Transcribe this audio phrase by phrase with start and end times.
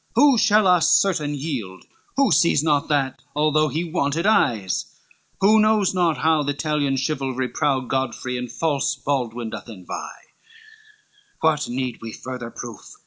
[0.15, 1.85] who shall us certain yield?
[2.17, 4.97] Who sees not that, although he wanted eyes?
[5.41, 10.31] Who knows not how the Italian chivalry Proud Godfrey and false Baldwin both envy LXVIII
[11.41, 12.81] "What need we further proof?